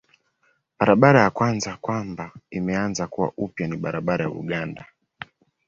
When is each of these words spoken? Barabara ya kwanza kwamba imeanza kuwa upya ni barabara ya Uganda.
Barabara 0.79 1.21
ya 1.21 1.29
kwanza 1.29 1.77
kwamba 1.81 2.31
imeanza 2.51 3.07
kuwa 3.07 3.31
upya 3.37 3.67
ni 3.67 3.77
barabara 3.77 4.23
ya 4.25 4.31
Uganda. 4.31 4.85